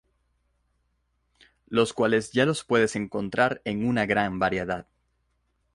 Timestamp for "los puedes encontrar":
2.47-3.61